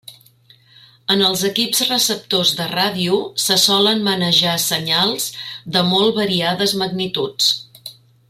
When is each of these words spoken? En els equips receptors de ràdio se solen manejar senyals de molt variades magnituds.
En 1.15 1.19
els 1.25 1.41
equips 1.49 1.81
receptors 1.89 2.53
de 2.61 2.65
ràdio 2.71 3.19
se 3.45 3.57
solen 3.65 4.01
manejar 4.09 4.55
senyals 4.65 5.29
de 5.77 5.85
molt 5.91 6.19
variades 6.23 6.75
magnituds. 6.85 7.53